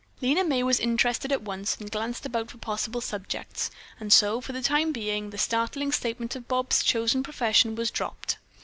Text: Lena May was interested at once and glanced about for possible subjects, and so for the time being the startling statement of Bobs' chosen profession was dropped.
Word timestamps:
Lena 0.19 0.43
May 0.43 0.63
was 0.63 0.79
interested 0.79 1.31
at 1.31 1.43
once 1.43 1.77
and 1.79 1.91
glanced 1.91 2.25
about 2.25 2.49
for 2.49 2.57
possible 2.57 3.01
subjects, 3.01 3.69
and 3.99 4.11
so 4.11 4.41
for 4.41 4.51
the 4.51 4.63
time 4.63 4.91
being 4.91 5.29
the 5.29 5.37
startling 5.37 5.91
statement 5.91 6.35
of 6.35 6.47
Bobs' 6.47 6.81
chosen 6.81 7.21
profession 7.21 7.75
was 7.75 7.91
dropped. 7.91 8.37